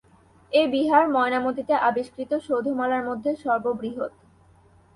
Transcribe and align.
এ 0.51 0.61
বিহার 0.67 1.03
ময়নামতীতে 1.09 1.73
আবিষ্কৃত 1.81 2.31
সৌধমালার 2.47 3.03
মধ্যে 3.05 3.31
সর্ববৃহৎ। 3.35 4.11